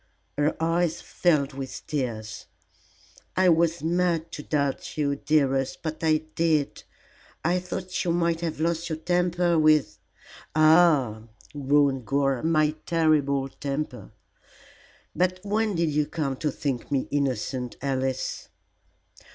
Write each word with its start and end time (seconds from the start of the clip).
Her 0.35 0.55
eyes 0.59 0.99
filled 0.99 1.53
with 1.53 1.83
tears. 1.85 2.47
"I 3.37 3.49
was 3.49 3.83
mad 3.83 4.31
to 4.31 4.41
doubt 4.41 4.97
you, 4.97 5.15
dearest, 5.15 5.83
but 5.83 6.03
I 6.03 6.23
did. 6.33 6.81
I 7.45 7.59
thought 7.59 8.03
you 8.03 8.09
might 8.11 8.41
have 8.41 8.59
lost 8.59 8.89
your 8.89 8.97
temper 8.97 9.59
with" 9.59 9.99
"Ah!" 10.55 11.25
groaned 11.53 12.07
Gore, 12.07 12.41
"my 12.41 12.71
terrible 12.87 13.47
temper. 13.47 14.11
But 15.15 15.39
when 15.43 15.75
did 15.75 15.91
you 15.91 16.07
come 16.07 16.35
to 16.37 16.49
think 16.49 16.91
me 16.91 17.07
innocent, 17.11 17.77
Alice?" 17.79 18.49